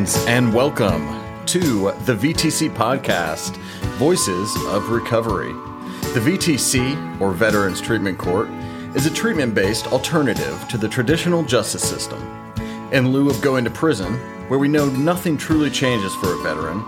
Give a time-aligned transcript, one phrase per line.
[0.00, 3.58] Greetings and welcome to the VTC podcast,
[3.98, 5.52] Voices of Recovery.
[6.14, 8.48] The VTC, or Veterans Treatment Court,
[8.94, 12.18] is a treatment based alternative to the traditional justice system.
[12.92, 14.14] In lieu of going to prison,
[14.48, 16.78] where we know nothing truly changes for a veteran,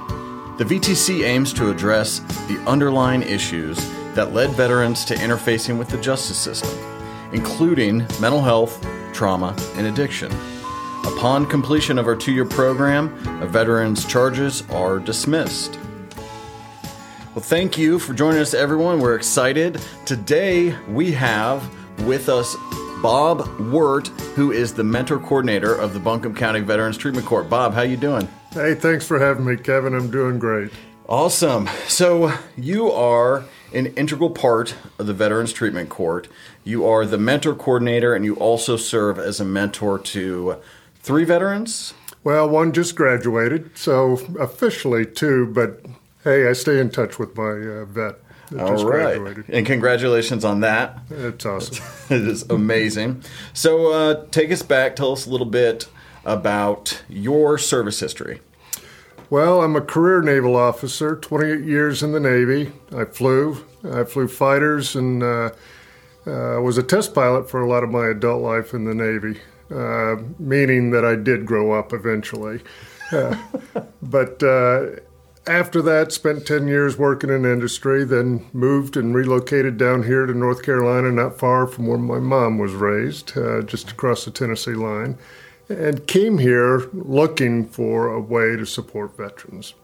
[0.56, 3.76] the VTC aims to address the underlying issues
[4.14, 6.78] that led veterans to interfacing with the justice system,
[7.34, 8.82] including mental health,
[9.12, 10.32] trauma, and addiction.
[11.04, 15.78] Upon completion of our two year program, a veteran's charges are dismissed.
[17.34, 19.00] Well, thank you for joining us, everyone.
[19.00, 19.80] We're excited.
[20.06, 21.68] Today we have
[22.06, 22.54] with us
[23.02, 27.50] Bob Wirt, who is the mentor coordinator of the Buncombe County Veterans Treatment Court.
[27.50, 28.28] Bob, how you doing?
[28.52, 29.94] Hey, thanks for having me, Kevin.
[29.94, 30.70] I'm doing great.
[31.08, 31.68] Awesome.
[31.88, 33.44] So you are
[33.74, 36.28] an integral part of the Veterans Treatment Court.
[36.62, 40.58] You are the mentor coordinator, and you also serve as a mentor to
[41.02, 41.94] three veterans.
[42.24, 45.84] Well, one just graduated, so officially two, but
[46.24, 48.16] hey, I stay in touch with my uh, vet.
[48.50, 49.18] that All just right.
[49.18, 49.44] graduated.
[49.48, 50.98] And congratulations on that.
[51.10, 51.84] It's awesome.
[52.14, 53.22] it is amazing.
[53.52, 54.94] So, uh, take us back.
[54.94, 55.88] Tell us a little bit
[56.24, 58.40] about your service history.
[59.28, 62.70] Well, I'm a career naval officer, 28 years in the Navy.
[62.94, 63.64] I flew.
[63.82, 65.50] I flew fighters and uh,
[66.26, 69.40] uh, was a test pilot for a lot of my adult life in the Navy,
[69.72, 72.60] uh, meaning that I did grow up eventually.
[73.10, 73.36] Uh,
[74.02, 74.86] but uh,
[75.46, 80.34] after that, spent 10 years working in industry, then moved and relocated down here to
[80.34, 84.74] North Carolina, not far from where my mom was raised, uh, just across the Tennessee
[84.74, 85.18] line
[85.68, 89.74] and came here looking for a way to support veterans.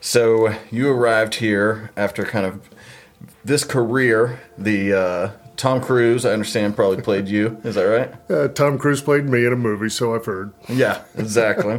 [0.00, 2.68] So, you arrived here after kind of
[3.44, 4.40] this career.
[4.58, 7.60] The Tom Cruise, I understand, probably played you.
[7.64, 8.12] Is that right?
[8.36, 10.52] Uh, Tom Cruise played me in a movie, so I've heard.
[10.68, 11.78] Yeah, exactly.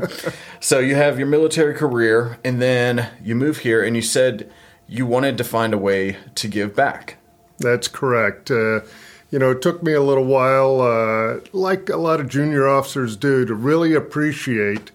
[0.60, 4.52] so you have your military career, and then you move here, and you said
[4.88, 7.18] you wanted to find a way to give back.
[7.60, 8.50] That's correct.
[8.50, 8.82] Uh,
[9.30, 13.18] you know, it took me a little while, uh, like a lot of junior officers
[13.18, 14.92] do, to really appreciate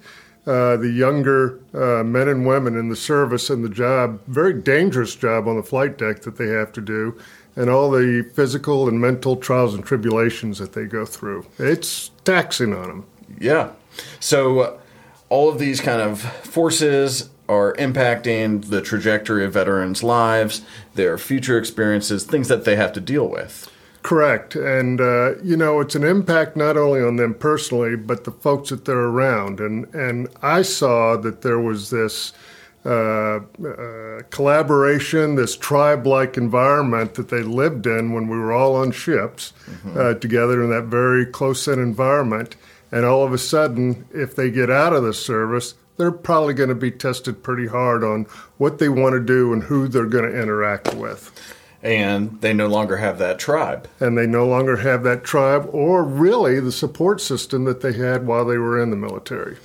[0.47, 5.15] uh, the younger uh, men and women in the service and the job, very dangerous
[5.15, 7.17] job on the flight deck that they have to do,
[7.57, 11.47] and all the physical and mental trials and tribulations that they go through.
[11.59, 13.07] It's taxing on them.
[13.39, 13.71] Yeah.
[14.21, 14.79] So uh,
[15.29, 20.63] all of these kind of forces are impacting the trajectory of veterans' lives,
[20.95, 23.71] their future experiences, things that they have to deal with.
[24.03, 24.57] Correct.
[24.57, 28.71] And, uh, you know, it's an impact not only on them personally, but the folks
[28.71, 29.61] that they're around.
[29.61, 32.33] And, and I saw that there was this
[32.85, 38.75] uh, uh, collaboration, this tribe like environment that they lived in when we were all
[38.77, 39.53] on ships
[39.97, 42.57] uh, together in that very close in environment.
[42.91, 46.69] And all of a sudden, if they get out of the service, they're probably going
[46.71, 48.25] to be tested pretty hard on
[48.59, 51.31] what they want to do and who they're going to interact with
[51.83, 53.89] And they no longer have that tribe.
[54.01, 58.27] and they no longer have that tribe or really the support system that they had
[58.27, 59.57] while they were in the military.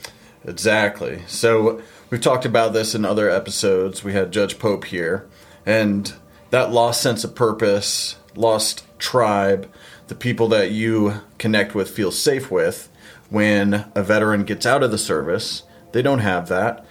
[0.46, 1.22] Exactly.
[1.28, 4.04] So we've talked about this in other episodes.
[4.04, 5.28] We had Judge Pope here,
[5.66, 6.14] and
[6.50, 9.72] that lost sense of purpose, lost tribe,
[10.08, 12.90] the people that you connect with, feel safe with.
[13.30, 16.86] When a veteran gets out of the service, they don't have that.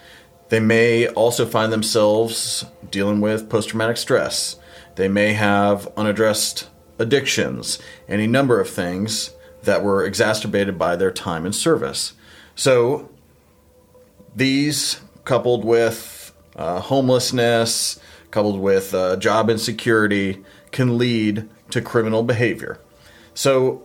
[0.51, 4.57] They may also find themselves dealing with post traumatic stress.
[4.97, 6.69] They may have unaddressed
[6.99, 7.79] addictions,
[8.09, 9.31] any number of things
[9.63, 12.13] that were exacerbated by their time in service.
[12.55, 13.11] So,
[14.35, 18.01] these coupled with uh, homelessness,
[18.31, 22.79] coupled with uh, job insecurity, can lead to criminal behavior.
[23.35, 23.83] So,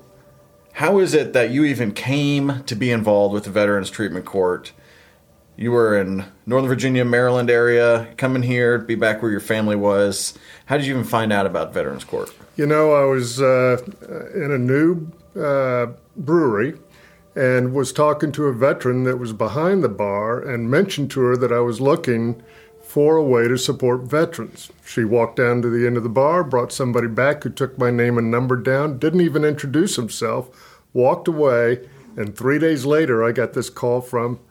[0.73, 4.71] how is it that you even came to be involved with the Veterans Treatment Court?
[5.57, 10.33] You were in Northern Virginia, Maryland area, coming here, be back where your family was.
[10.67, 12.33] How did you even find out about Veterans Court?
[12.55, 13.77] You know, I was uh,
[14.33, 16.77] in a new uh, brewery
[17.35, 21.37] and was talking to a veteran that was behind the bar and mentioned to her
[21.37, 22.41] that I was looking
[22.83, 24.69] for a way to support veterans.
[24.85, 27.89] She walked down to the end of the bar, brought somebody back who took my
[27.89, 30.49] name and number down, didn't even introduce himself,
[30.93, 31.87] walked away,
[32.17, 34.41] and three days later I got this call from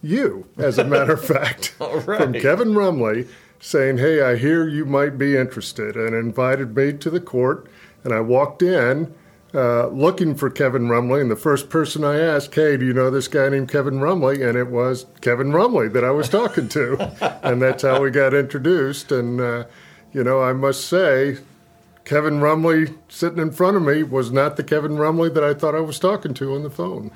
[0.00, 2.34] you, as a matter of fact, All from.
[2.34, 3.26] Kevin Rumley
[3.58, 7.66] saying, Hey, I hear you might be interested, and invited me to the court.
[8.04, 9.12] And I walked in
[9.54, 13.10] uh, looking for Kevin Rumley, and the first person I asked, Hey, do you know
[13.10, 14.46] this guy named Kevin Rumley?
[14.46, 17.40] And it was Kevin Rumley that I was talking to.
[17.42, 19.10] and that's how we got introduced.
[19.10, 19.64] And, uh,
[20.12, 21.38] you know, I must say,
[22.04, 25.74] Kevin Rumley sitting in front of me was not the Kevin Rumley that I thought
[25.74, 27.10] I was talking to on the phone.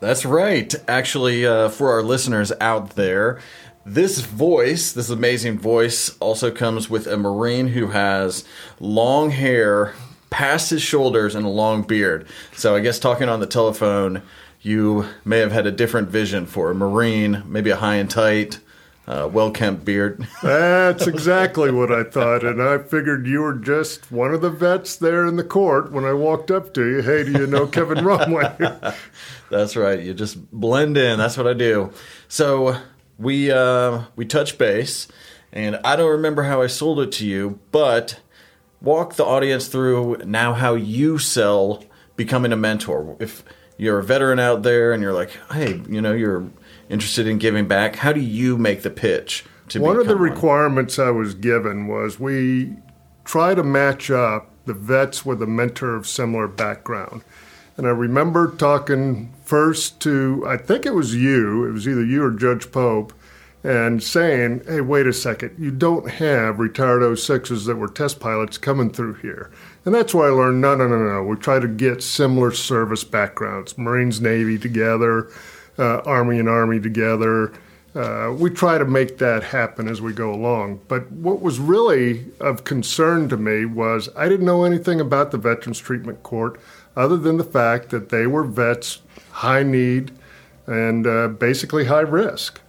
[0.00, 0.74] That's right.
[0.88, 3.38] Actually, uh, for our listeners out there,
[3.84, 8.44] this voice, this amazing voice, also comes with a Marine who has
[8.78, 9.94] long hair
[10.30, 12.26] past his shoulders and a long beard.
[12.56, 14.22] So I guess talking on the telephone,
[14.62, 18.60] you may have had a different vision for a Marine, maybe a high and tight,
[19.06, 20.26] uh, well kempt beard.
[20.42, 24.96] That's exactly what I thought, and I figured you were just one of the vets
[24.96, 27.02] there in the court when I walked up to you.
[27.02, 28.94] Hey, do you know Kevin Rumley?
[29.50, 29.98] That's right.
[30.00, 31.18] You just blend in.
[31.18, 31.92] That's what I do.
[32.28, 32.76] So
[33.18, 35.08] we uh, we touch base,
[35.52, 38.20] and I don't remember how I sold it to you, but
[38.80, 41.84] walk the audience through now how you sell
[42.16, 43.16] becoming a mentor.
[43.18, 43.44] If
[43.76, 46.50] you're a veteran out there and you're like, hey, you know, you're
[46.88, 49.44] interested in giving back, how do you make the pitch?
[49.68, 52.76] To one of the become requirements I was given was we
[53.24, 57.22] try to match up the vets with a mentor of similar background.
[57.76, 62.22] And I remember talking first to, I think it was you, it was either you
[62.22, 63.12] or Judge Pope,
[63.62, 68.56] and saying, hey, wait a second, you don't have retired O-6s that were test pilots
[68.56, 69.50] coming through here.
[69.84, 71.22] And that's why I learned no, no, no, no.
[71.22, 75.30] We try to get similar service backgrounds Marines, Navy together,
[75.78, 77.52] uh, Army and Army together.
[77.94, 80.80] Uh, we try to make that happen as we go along.
[80.86, 85.38] But what was really of concern to me was I didn't know anything about the
[85.38, 86.60] Veterans Treatment Court
[86.96, 89.00] other than the fact that they were vets,
[89.32, 90.12] high need,
[90.66, 92.60] and uh, basically high risk.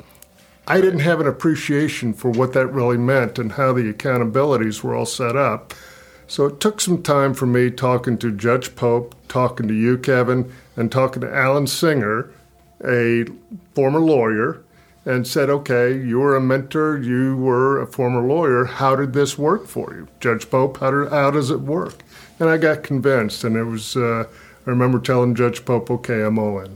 [0.67, 4.95] I didn't have an appreciation for what that really meant and how the accountabilities were
[4.95, 5.73] all set up.
[6.27, 10.51] So it took some time for me talking to Judge Pope, talking to you, Kevin,
[10.77, 12.31] and talking to Alan Singer,
[12.85, 13.25] a
[13.75, 14.63] former lawyer,
[15.03, 18.65] and said, okay, you were a mentor, you were a former lawyer.
[18.65, 20.07] How did this work for you?
[20.19, 22.03] Judge Pope, how, do, how does it work?
[22.39, 24.25] And I got convinced, and it was, uh,
[24.65, 26.75] I remember telling Judge Pope, okay, I'm all in.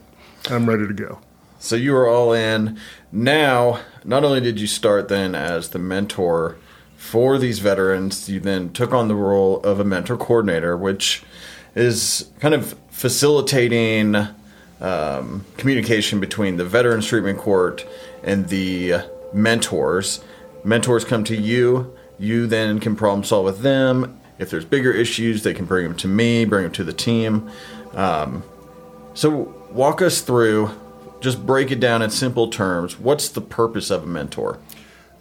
[0.50, 1.20] I'm ready to go.
[1.66, 2.78] So you were all in.
[3.12, 6.58] Now, not only did you start then as the mentor
[6.96, 11.24] for these veterans, you then took on the role of a mentor coordinator, which
[11.74, 14.16] is kind of facilitating
[14.80, 17.84] um, communication between the Veterans Treatment Court
[18.22, 18.98] and the
[19.34, 20.24] mentors.
[20.64, 24.22] Mentors come to you, you then can problem solve with them.
[24.38, 27.50] If there's bigger issues, they can bring them to me, bring them to the team.
[27.96, 28.44] Um,
[29.16, 30.70] so, walk us through,
[31.26, 33.00] just break it down in simple terms.
[33.00, 34.60] What's the purpose of a mentor?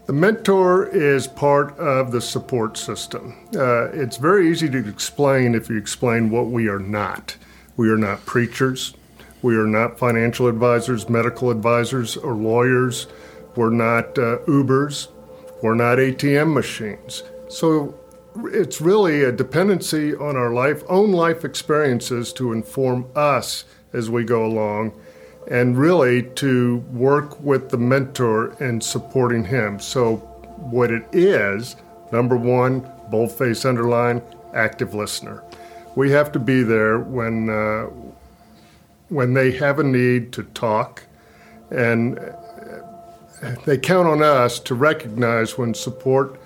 [0.04, 3.34] The mentor is part of the support system.
[3.56, 7.38] Uh, it's very easy to explain if you explain what we are not.
[7.78, 8.92] We are not preachers.
[9.40, 13.06] We are not financial advisors, medical advisors, or lawyers.
[13.56, 15.08] We're not uh, Ubers.
[15.62, 17.22] We're not ATM machines.
[17.48, 17.98] So
[18.52, 23.64] it's really a dependency on our life, own life experiences to inform us
[23.94, 24.92] as we go along
[25.50, 29.78] and really to work with the mentor in supporting him.
[29.78, 30.16] So,
[30.56, 31.76] what it is
[32.12, 34.22] number one, boldface underline,
[34.54, 35.42] active listener.
[35.96, 37.86] We have to be there when, uh,
[39.08, 41.02] when they have a need to talk,
[41.70, 42.18] and
[43.66, 46.38] they count on us to recognize when support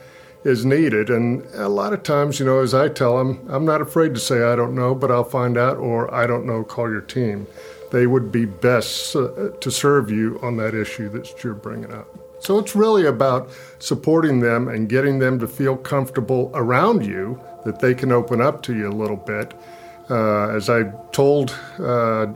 [0.45, 1.11] is needed.
[1.11, 4.21] And a lot of times, you know, as I tell them, I'm not afraid to
[4.21, 7.47] say I don't know, but I'll find out, or I don't know, call your team
[7.91, 12.07] they would be best uh, to serve you on that issue that you're bringing up.
[12.41, 17.81] So it's really about supporting them and getting them to feel comfortable around you, that
[17.81, 19.55] they can open up to you a little bit.
[20.09, 22.27] Uh, as I told uh,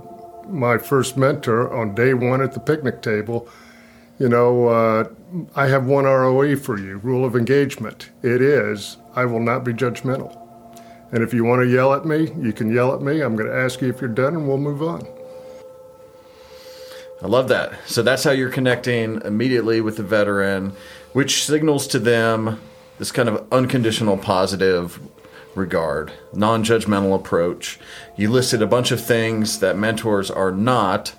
[0.49, 3.49] my first mentor on day one at the picnic table,
[4.19, 5.09] you know, uh,
[5.57, 8.11] I have one ROE for you, rule of engagement.
[8.23, 10.39] It is, I will not be judgmental.
[11.13, 13.21] And if you want to yell at me, you can yell at me.
[13.21, 15.07] I'm going to ask you if you're done and we'll move on.
[17.23, 17.79] I love that.
[17.87, 20.73] So that's how you're connecting immediately with the veteran,
[21.13, 22.61] which signals to them
[22.99, 25.01] this kind of unconditional positive
[25.55, 27.79] regard, non judgmental approach.
[28.17, 31.15] You listed a bunch of things that mentors are not.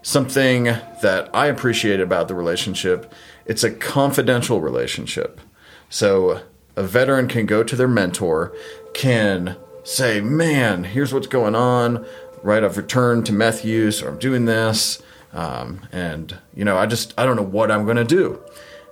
[0.00, 3.12] Something that I appreciate about the relationship,
[3.46, 5.40] it's a confidential relationship.
[5.88, 6.42] So
[6.76, 8.54] a veteran can go to their mentor,
[8.92, 12.06] can say, Man, here's what's going on.
[12.42, 15.02] Right, I've returned to meth use, or I'm doing this.
[15.34, 18.40] Um, and you know, I just I don't know what I'm going to do.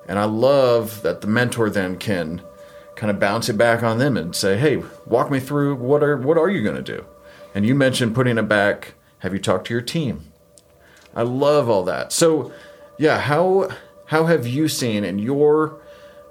[0.09, 2.43] And I love that the mentor then can
[2.97, 6.17] kind of bounce it back on them and say, "Hey, walk me through what are
[6.17, 7.07] what are you going to do?"
[7.55, 8.95] And you mentioned putting it back.
[9.21, 10.33] Have you talked to your team?
[11.15, 12.13] I love all that.
[12.13, 12.53] So,
[12.99, 13.69] yeah, how
[14.07, 15.81] how have you seen in your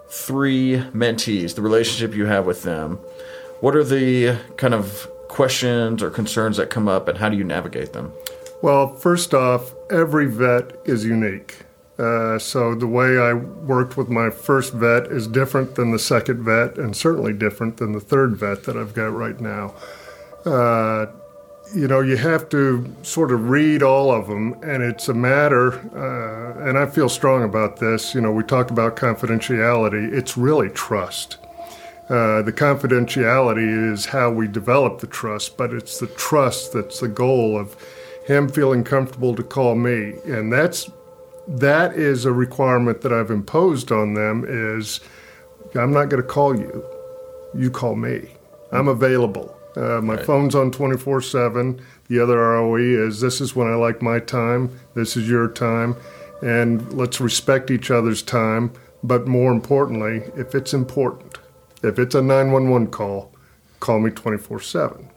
[0.10, 2.98] three mentees the relationship you have with them?
[3.62, 7.46] What are the kind of questions or concerns that come up, and how do you
[7.46, 8.12] navigate them?
[8.62, 11.64] Well, first off, every vet is unique.
[11.98, 16.44] Uh, so the way I worked with my first vet is different than the second
[16.44, 19.74] vet, and certainly different than the third vet that I've got right now.
[20.46, 21.08] Uh,
[21.74, 25.74] you know, you have to sort of read all of them, and it's a matter,
[25.96, 28.14] uh, and I feel strong about this.
[28.14, 31.38] You know, we talked about confidentiality, it's really trust.
[32.10, 37.08] Uh, the confidentiality is how we develop the trust, but it's the trust that's the
[37.08, 37.76] goal of
[38.26, 40.90] him feeling comfortable to call me, and that's
[41.48, 44.46] that is a requirement that I've imposed on them.
[44.48, 45.00] Is
[45.76, 46.86] I'm not going to call you,
[47.56, 48.30] you call me.
[48.72, 49.56] I'm available.
[49.76, 50.26] Uh, my right.
[50.26, 51.82] phone's on 24 7.
[52.10, 55.96] The other ROE is this is when I like my time, this is your time,
[56.42, 58.74] and let's respect each other's time.
[59.04, 61.38] But more importantly, if it's important,
[61.84, 63.34] if it's a 911 call,
[63.80, 65.11] call me 24 7.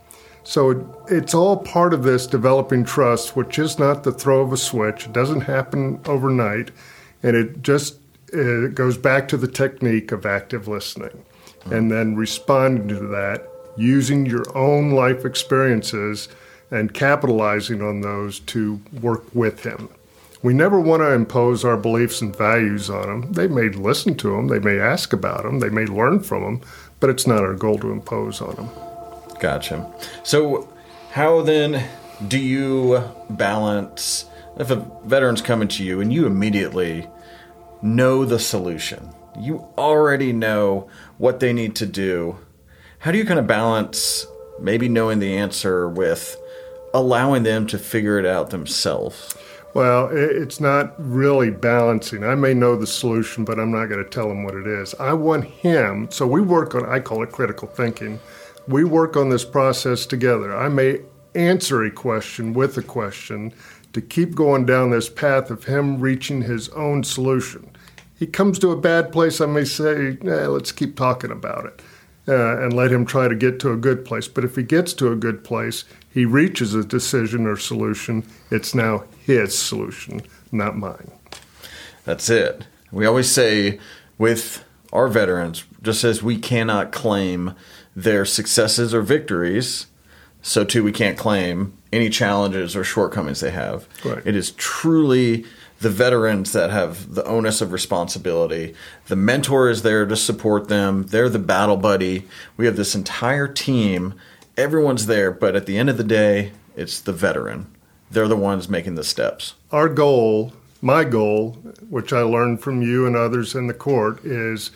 [0.44, 4.58] So it's all part of this developing trust, which is not the throw of a
[4.58, 5.06] switch.
[5.06, 6.70] It doesn't happen overnight,
[7.22, 7.96] and it just
[8.28, 11.24] it goes back to the technique of active listening,
[11.64, 16.28] and then responding to that using your own life experiences
[16.70, 19.88] and capitalizing on those to work with him.
[20.42, 23.32] We never want to impose our beliefs and values on them.
[23.32, 26.60] They may listen to them, they may ask about them, they may learn from them,
[27.00, 28.93] but it's not our goal to impose on them.
[29.44, 29.92] Gotcha.
[30.22, 30.68] So,
[31.12, 31.86] how then
[32.28, 34.26] do you balance
[34.58, 37.08] if a veteran's coming to you and you immediately
[37.82, 39.10] know the solution?
[39.38, 42.38] You already know what they need to do
[43.04, 44.26] how do you kind of balance
[44.58, 46.38] maybe knowing the answer with
[46.94, 49.36] allowing them to figure it out themselves?
[49.74, 52.24] Well, it's not really balancing.
[52.24, 54.94] I may know the solution, but I'm not going to tell him what it is.
[54.98, 58.20] I want him, so we work on, I call it critical thinking.
[58.66, 60.56] We work on this process together.
[60.56, 61.00] I may
[61.34, 63.52] answer a question with a question
[63.92, 67.70] to keep going down this path of him reaching his own solution.
[68.18, 71.82] He comes to a bad place, I may say, eh, let's keep talking about it
[72.28, 74.28] uh, and let him try to get to a good place.
[74.28, 78.74] But if he gets to a good place, he reaches a decision or solution, it's
[78.74, 81.10] now his solution, not mine.
[82.04, 82.66] That's it.
[82.92, 83.78] We always say
[84.18, 87.54] with our veterans, just as we cannot claim
[87.96, 89.86] their successes or victories,
[90.42, 93.88] so too we can't claim any challenges or shortcomings they have.
[94.04, 94.26] Right.
[94.26, 95.44] It is truly
[95.80, 98.74] the veterans that have the onus of responsibility.
[99.06, 101.04] The mentor is there to support them.
[101.04, 102.26] They're the battle buddy.
[102.56, 104.14] We have this entire team.
[104.56, 107.66] Everyone's there, but at the end of the day, it's the veteran.
[108.10, 109.54] They're the ones making the steps.
[109.72, 111.52] Our goal, my goal,
[111.88, 114.70] which I learned from you and others in the court, is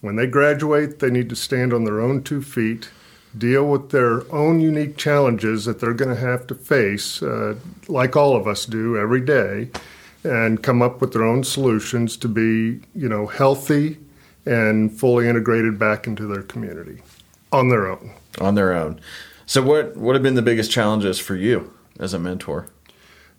[0.00, 2.90] when they graduate, they need to stand on their own two feet,
[3.36, 7.54] deal with their own unique challenges that they're going to have to face, uh,
[7.88, 9.68] like all of us do every day
[10.24, 13.98] and come up with their own solutions to be, you know, healthy
[14.44, 17.02] and fully integrated back into their community
[17.52, 18.12] on their own.
[18.40, 19.00] On their own.
[19.46, 22.68] So, what what have been the biggest challenges for you as a mentor?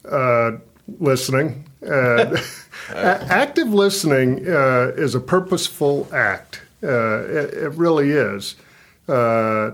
[0.09, 0.51] Uh,
[0.99, 1.65] listening.
[1.87, 2.37] Uh,
[2.89, 6.61] active listening uh, is a purposeful act.
[6.83, 8.55] Uh, it, it, really is.
[9.07, 9.71] Uh,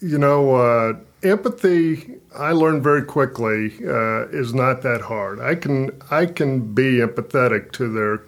[0.00, 5.90] you know uh, empathy i learned very quickly uh, is not that hard i can
[6.10, 8.22] i can be empathetic to their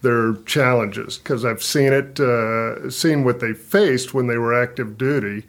[0.00, 4.96] their challenges because i've seen it uh, seen what they faced when they were active
[4.96, 5.44] duty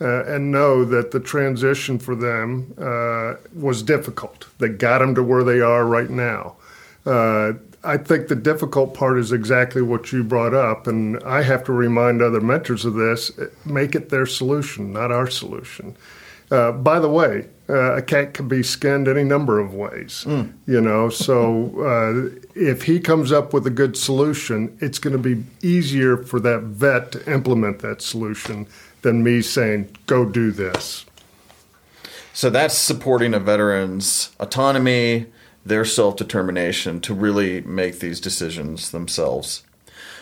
[0.00, 5.22] uh, and know that the transition for them uh, was difficult that got them to
[5.22, 6.56] where they are right now
[7.06, 7.52] uh,
[7.86, 11.72] I think the difficult part is exactly what you brought up, and I have to
[11.72, 13.30] remind other mentors of this
[13.64, 15.96] make it their solution, not our solution.
[16.50, 20.52] Uh, by the way, uh, a cat can be skinned any number of ways, mm.
[20.66, 21.08] you know.
[21.08, 26.16] So uh, if he comes up with a good solution, it's going to be easier
[26.16, 28.66] for that vet to implement that solution
[29.02, 31.04] than me saying, "Go do this."
[32.32, 35.26] So that's supporting a veteran's autonomy,
[35.64, 39.62] their self determination to really make these decisions themselves.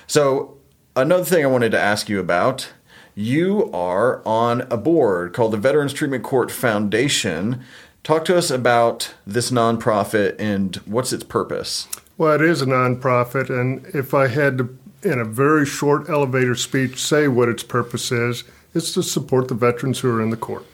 [0.07, 0.57] So
[0.95, 2.73] another thing I wanted to ask you about
[3.15, 7.63] you are on a board called the Veterans Treatment Court Foundation.
[8.03, 11.89] Talk to us about this nonprofit and what's its purpose.
[12.19, 16.55] Well, it is a nonprofit, and if I had to, in a very short elevator
[16.55, 20.37] speech, say what its purpose is, it's to support the veterans who are in the
[20.37, 20.67] court.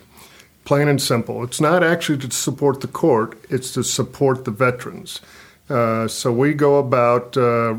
[0.64, 1.42] Plain and simple.
[1.44, 5.20] It's not actually to support the court, it's to support the veterans.
[5.68, 7.76] Uh, so we go about, uh,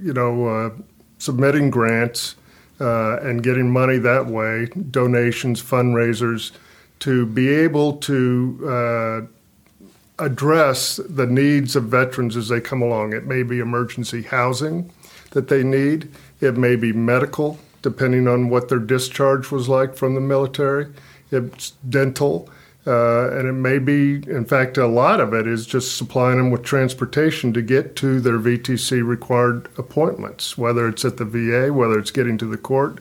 [0.00, 0.70] you know, uh,
[1.18, 2.36] submitting grants
[2.80, 6.52] uh, and getting money that way, donations, fundraisers,
[7.00, 13.12] to be able to uh, address the needs of veterans as they come along.
[13.12, 14.90] It may be emergency housing
[15.30, 20.14] that they need, it may be medical, depending on what their discharge was like from
[20.14, 20.88] the military,
[21.30, 22.48] it's dental.
[22.86, 26.50] Uh, and it may be, in fact, a lot of it is just supplying them
[26.50, 31.98] with transportation to get to their VTC required appointments, whether it's at the VA, whether
[31.98, 32.98] it's getting to the court,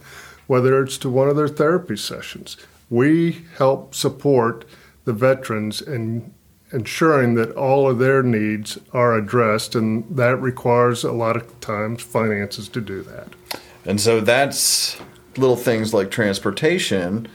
[0.48, 2.56] whether it's to one of their therapy sessions.
[2.90, 4.66] We help support
[5.06, 6.34] the veterans in
[6.72, 12.02] ensuring that all of their needs are addressed, and that requires a lot of times
[12.02, 13.30] finances to do that.
[13.86, 14.98] And so that's
[15.38, 17.28] little things like transportation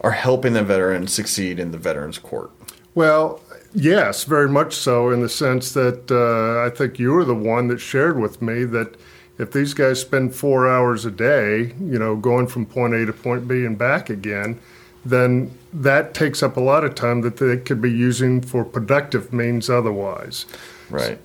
[0.00, 2.50] are helping the veteran succeed in the veterans court.
[2.94, 3.40] Well,
[3.74, 7.68] yes, very much so, in the sense that uh, I think you were the one
[7.68, 8.96] that shared with me that
[9.38, 13.12] if these guys spend four hours a day, you know, going from point A to
[13.12, 14.58] point B and back again,
[15.04, 19.32] then that takes up a lot of time that they could be using for productive
[19.32, 20.46] means otherwise.
[20.90, 21.18] Right.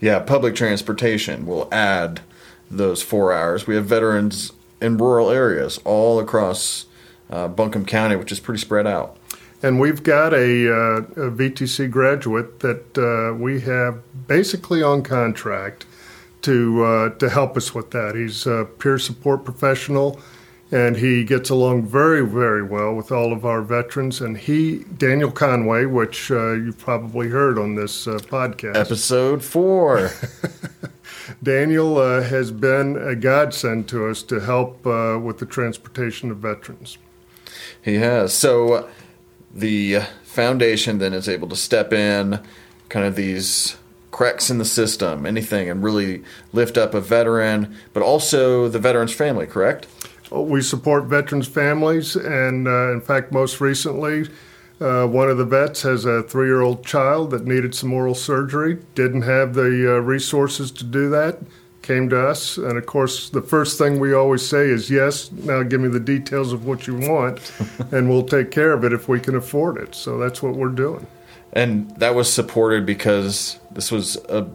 [0.00, 2.20] Yeah, public transportation will add
[2.70, 3.66] those four hours.
[3.66, 6.86] We have veterans in rural areas all across
[7.30, 9.16] uh, Buncombe County, which is pretty spread out.
[9.62, 15.86] And we've got a, uh, a VTC graduate that uh, we have basically on contract
[16.42, 18.14] to uh, to help us with that.
[18.14, 20.20] He's a peer support professional,
[20.74, 24.20] and he gets along very very well with all of our veterans.
[24.20, 30.10] And he, Daniel Conway, which uh, you've probably heard on this uh, podcast, episode four.
[31.42, 36.38] Daniel uh, has been a godsend to us to help uh, with the transportation of
[36.38, 36.98] veterans.
[37.80, 38.34] He has.
[38.34, 38.88] So
[39.54, 42.40] the foundation then is able to step in,
[42.88, 43.76] kind of these
[44.10, 49.14] cracks in the system, anything, and really lift up a veteran, but also the veteran's
[49.14, 49.86] family, correct?
[50.42, 54.28] We support veterans' families, and uh, in fact, most recently,
[54.80, 58.14] uh, one of the vets has a three year old child that needed some oral
[58.14, 61.38] surgery, didn't have the uh, resources to do that,
[61.82, 62.56] came to us.
[62.56, 66.00] And of course, the first thing we always say is, Yes, now give me the
[66.00, 67.52] details of what you want,
[67.92, 69.94] and we'll take care of it if we can afford it.
[69.94, 71.06] So that's what we're doing.
[71.52, 74.46] And that was supported because this was a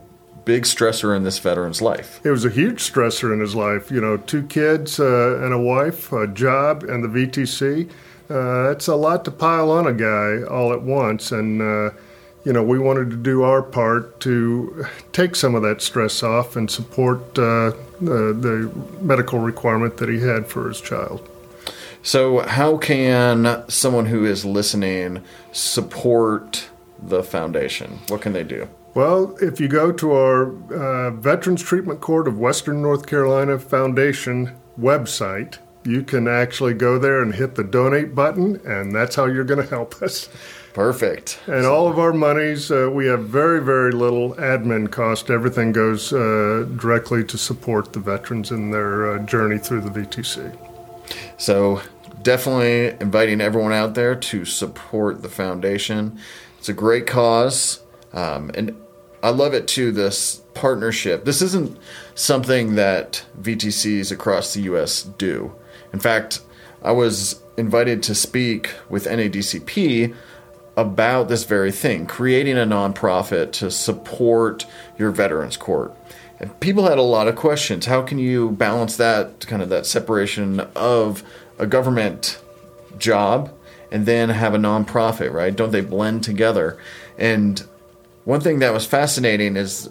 [0.50, 2.20] big stressor in this veteran's life.
[2.24, 3.92] It was a huge stressor in his life.
[3.92, 7.90] You know, two kids uh, and a wife, a job, and the VTC
[8.30, 11.32] uh, it's a lot to pile on a guy all at once.
[11.32, 11.92] And, uh,
[12.46, 16.56] you know, we wanted to do our part to take some of that stress off
[16.56, 21.28] and support uh, the, the medical requirement that he had for his child.
[22.02, 26.70] So, how can someone who is listening support
[27.02, 28.00] the foundation?
[28.08, 28.70] What can they do?
[28.96, 34.56] Well, if you go to our uh, Veterans Treatment Court of Western North Carolina Foundation
[34.80, 39.44] website, you can actually go there and hit the donate button, and that's how you're
[39.44, 40.30] going to help us.
[40.74, 41.40] Perfect.
[41.48, 45.30] And all of our monies, uh, we have very, very little admin cost.
[45.30, 50.58] Everything goes uh, directly to support the veterans in their uh, journey through the VTC.
[51.38, 51.82] So,
[52.22, 56.20] definitely inviting everyone out there to support the foundation.
[56.58, 57.82] It's a great cause.
[58.14, 58.76] Um, and
[59.22, 61.26] I love it too, this partnership.
[61.26, 61.78] This isn't
[62.16, 65.04] something that VTCs across the U.S.
[65.04, 65.54] do.
[65.94, 66.42] In fact,
[66.82, 70.16] I was invited to speak with NADCP
[70.78, 74.66] about this very thing, creating a nonprofit to support
[74.98, 75.94] your veterans court.
[76.40, 77.86] And people had a lot of questions.
[77.86, 81.24] How can you balance that kind of that separation of
[81.58, 82.42] a government
[82.98, 83.52] job
[83.92, 85.54] and then have a nonprofit, right?
[85.54, 86.78] Don't they blend together?
[87.18, 87.62] And
[88.26, 89.90] one thing that was fascinating is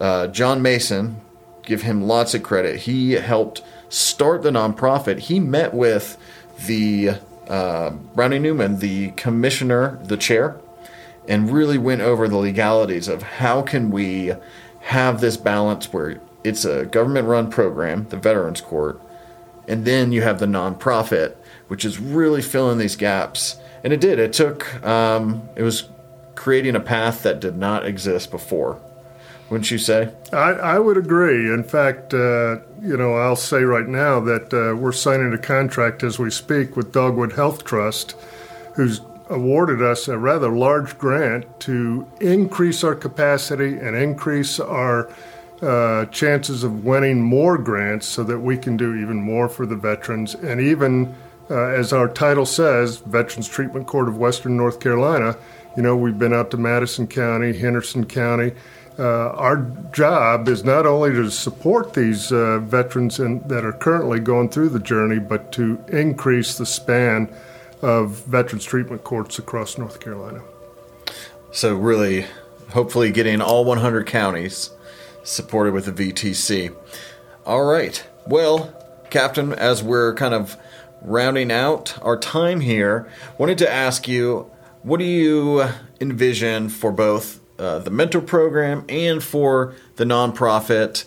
[0.00, 1.20] uh, John Mason,
[1.62, 2.80] give him lots of credit.
[2.80, 6.18] He helped start the nonprofit, he met with
[6.66, 7.12] the
[7.48, 10.56] uh, Brownie Newman, the commissioner, the chair,
[11.28, 14.32] and really went over the legalities of how can we
[14.80, 19.00] have this balance where it's a government-run program, the Veterans Court,
[19.66, 21.34] and then you have the nonprofit,
[21.68, 23.56] which is really filling these gaps.
[23.82, 24.18] And it did.
[24.18, 24.84] It took.
[24.84, 25.88] Um, it was
[26.34, 28.80] creating a path that did not exist before
[29.50, 30.12] wouldn't you say?
[30.32, 31.52] I, I would agree.
[31.52, 36.02] In fact, uh, you know, I'll say right now that uh, we're signing a contract
[36.02, 38.16] as we speak with Dogwood Health Trust,
[38.74, 45.10] who's awarded us a rather large grant to increase our capacity and increase our
[45.62, 49.76] uh, chances of winning more grants so that we can do even more for the
[49.76, 50.34] veterans.
[50.34, 51.14] And even
[51.50, 55.36] uh, as our title says, Veterans Treatment Court of Western North Carolina,
[55.76, 58.52] you know, we've been out to Madison County, Henderson County
[58.98, 59.56] uh, our
[59.92, 64.68] job is not only to support these uh, veterans in, that are currently going through
[64.68, 67.32] the journey, but to increase the span
[67.82, 70.42] of veterans treatment courts across North Carolina.
[71.50, 72.26] So, really,
[72.70, 74.70] hopefully, getting all 100 counties
[75.24, 76.74] supported with the VTC.
[77.44, 78.04] All right.
[78.26, 78.72] Well,
[79.10, 80.56] Captain, as we're kind of
[81.02, 83.08] rounding out our time here,
[83.38, 84.50] wanted to ask you
[84.84, 85.66] what do you
[86.00, 91.04] envision for both uh, the mentor program and for the nonprofit?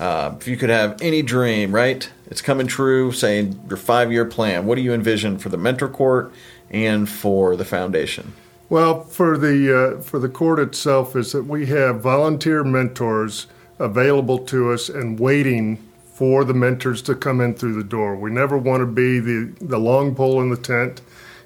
[0.00, 2.10] Uh, if you could have any dream, right?
[2.30, 4.64] It's coming true, saying your five year plan.
[4.64, 6.32] What do you envision for the mentor court
[6.70, 8.32] and for the foundation?
[8.70, 13.46] Well, for the uh, for the court itself, is that we have volunteer mentors
[13.78, 15.76] available to us and waiting
[16.14, 18.16] for the mentors to come in through the door.
[18.16, 21.02] We never want to be the the long pole in the tent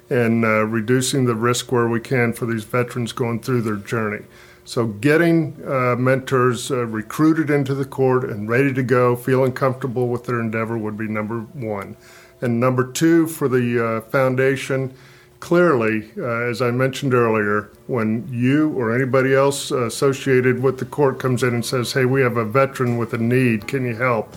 [0.09, 4.25] and uh, reducing the risk where we can for these veterans going through their journey.
[4.65, 10.07] So, getting uh, mentors uh, recruited into the court and ready to go, feeling comfortable
[10.07, 11.97] with their endeavor would be number one.
[12.39, 14.93] And number two, for the uh, foundation,
[15.41, 21.19] clearly, uh, as I mentioned earlier, when you or anybody else associated with the court
[21.19, 24.33] comes in and says, Hey, we have a veteran with a need, can you help?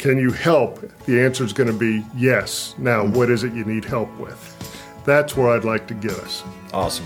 [0.00, 0.80] Can you help?
[1.04, 2.74] The answer is going to be yes.
[2.78, 5.02] Now, what is it you need help with?
[5.04, 6.42] That's where I'd like to get us.
[6.72, 7.04] Awesome.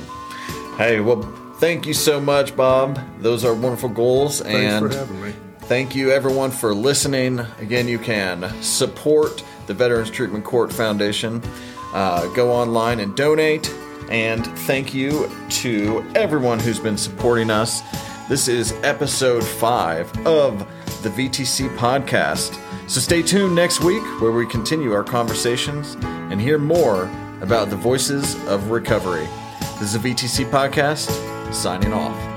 [0.77, 1.23] Hey, well,
[1.57, 3.01] thank you so much, Bob.
[3.19, 4.43] Those are wonderful goals.
[4.43, 5.35] Thanks and for having me.
[5.63, 7.41] Thank you, everyone, for listening.
[7.59, 11.43] Again, you can support the Veterans Treatment Court Foundation.
[11.93, 13.75] Uh, go online and donate.
[14.09, 17.83] And thank you to everyone who's been supporting us.
[18.29, 20.61] This is episode five of
[21.03, 22.61] the VTC podcast.
[22.87, 27.77] So stay tuned next week where we continue our conversations and hear more about the
[27.77, 29.27] voices of recovery.
[29.81, 31.11] This is a VTC podcast,
[31.53, 32.34] signing off.